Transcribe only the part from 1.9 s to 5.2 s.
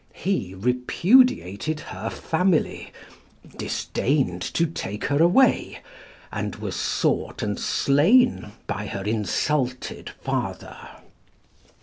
family, disdained to take